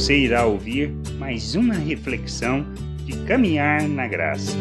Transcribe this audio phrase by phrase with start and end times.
[0.00, 2.64] você irá ouvir mais uma reflexão
[3.04, 4.56] de caminhar na graça.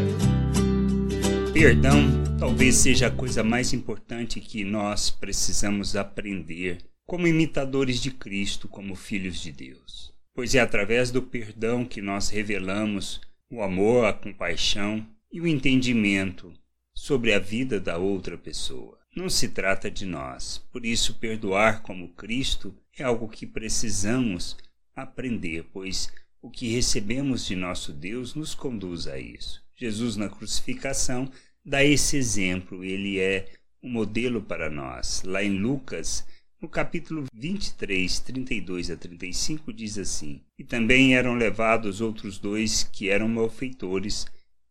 [1.53, 8.67] Perdão talvez seja a coisa mais importante que nós precisamos aprender como imitadores de Cristo,
[8.67, 10.13] como filhos de Deus.
[10.35, 16.53] Pois é através do perdão que nós revelamos o amor, a compaixão e o entendimento
[16.93, 18.99] sobre a vida da outra pessoa.
[19.15, 24.57] Não se trata de nós, por isso, perdoar como Cristo é algo que precisamos
[25.01, 29.61] aprender, pois o que recebemos de nosso Deus nos conduz a isso.
[29.75, 31.29] Jesus, na crucificação,
[31.65, 33.47] dá esse exemplo, ele é
[33.83, 35.23] um modelo para nós.
[35.23, 36.25] Lá em Lucas,
[36.61, 43.09] no capítulo 23, 32 a 35, diz assim: E também eram levados outros dois que
[43.09, 44.25] eram malfeitores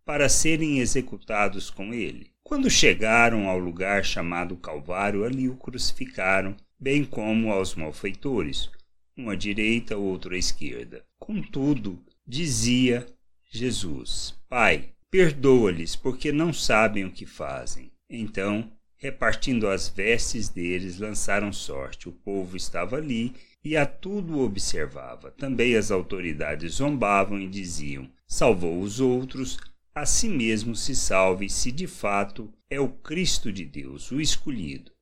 [0.04, 2.30] para serem executados com ele.
[2.42, 8.70] Quando chegaram ao lugar chamado Calvário, ali o crucificaram, bem como aos malfeitores
[9.18, 11.04] um à direita, outro à esquerda.
[11.18, 13.06] Contudo, dizia
[13.50, 17.90] Jesus: Pai, perdoa-lhes, porque não sabem o que fazem.
[18.08, 22.08] Então, repartindo as vestes deles, lançaram sorte.
[22.08, 25.30] O povo estava ali e a tudo observava.
[25.32, 29.58] Também as autoridades zombavam e diziam: Salvou os outros,
[29.94, 34.92] a si mesmo se salve, se de fato é o Cristo de Deus, o escolhido.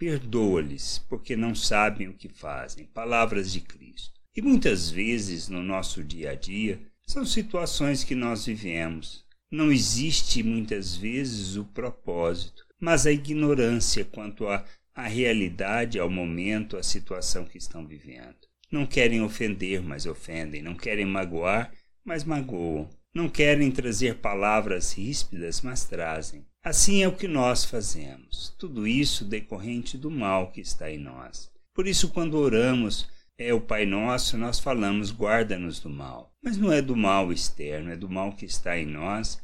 [0.00, 2.86] Perdoa-lhes, porque não sabem o que fazem.
[2.86, 4.18] Palavras de Cristo.
[4.34, 9.26] E muitas vezes no nosso dia a dia são situações que nós vivemos.
[9.50, 16.78] Não existe muitas vezes o propósito, mas a ignorância quanto à, à realidade, ao momento,
[16.78, 18.38] à situação que estão vivendo.
[18.72, 20.62] Não querem ofender, mas ofendem.
[20.62, 22.88] Não querem magoar, mas magoam.
[23.14, 26.46] Não querem trazer palavras ríspidas, mas trazem.
[26.62, 31.50] Assim é o que nós fazemos, tudo isso decorrente do mal que está em nós.
[31.74, 36.34] Por isso, quando oramos, é o Pai Nosso, nós falamos, guarda-nos do mal.
[36.42, 39.40] Mas não é do mal externo, é do mal que está em nós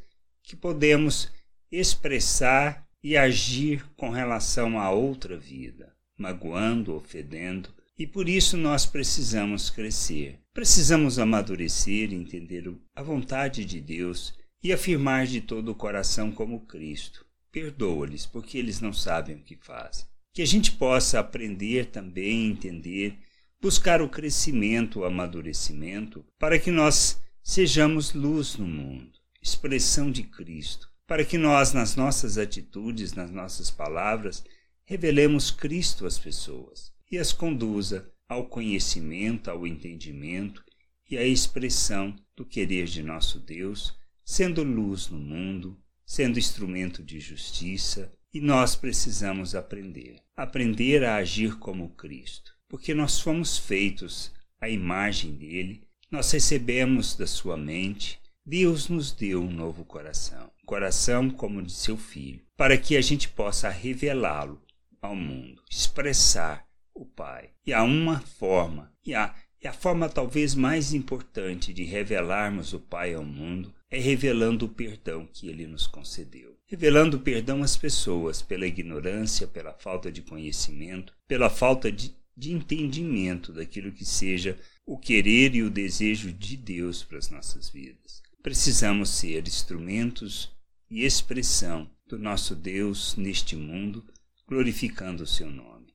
[0.46, 1.30] que podemos
[1.72, 9.70] expressar e agir com relação a outra vida, magoando, ofendendo, e por isso nós precisamos
[9.70, 10.38] crescer.
[10.52, 17.24] Precisamos amadurecer, entender a vontade de Deus e afirmar de todo o coração como Cristo.
[17.50, 20.04] Perdoa-lhes, porque eles não sabem o que fazem.
[20.34, 23.18] Que a gente possa aprender também, entender,
[23.62, 30.90] buscar o crescimento, o amadurecimento, para que nós sejamos luz no mundo, expressão de Cristo,
[31.06, 34.44] para que nós, nas nossas atitudes, nas nossas palavras,
[34.84, 40.64] revelemos Cristo às pessoas e as conduza ao conhecimento, ao entendimento
[41.08, 43.94] e à expressão do querer de nosso Deus
[44.26, 50.16] sendo luz no mundo, sendo instrumento de justiça, e nós precisamos aprender.
[50.36, 57.26] Aprender a agir como Cristo, porque nós fomos feitos à imagem dele, nós recebemos da
[57.26, 62.96] sua mente, Deus nos deu um novo coração, coração como de seu filho, para que
[62.96, 64.60] a gente possa revelá-lo
[65.00, 66.65] ao mundo, expressar
[66.96, 67.50] o Pai.
[67.64, 72.80] E há uma forma, e há e a forma talvez mais importante de revelarmos o
[72.80, 76.56] Pai ao mundo é revelando o perdão que ele nos concedeu.
[76.66, 82.52] Revelando o perdão às pessoas pela ignorância, pela falta de conhecimento, pela falta de, de
[82.52, 88.22] entendimento daquilo que seja o querer e o desejo de Deus para as nossas vidas.
[88.42, 90.54] Precisamos ser instrumentos
[90.90, 94.04] e expressão do nosso Deus neste mundo,
[94.46, 95.75] glorificando o seu nome